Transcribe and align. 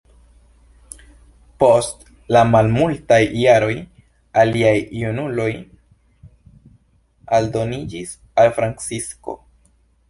Post 1.63 2.07
malmultaj 2.55 3.19
jaroj, 3.41 3.75
aliaj 4.45 4.75
junuloj 5.03 5.49
aldoniĝis 7.41 8.19
al 8.43 8.53
Francisko. 8.61 9.41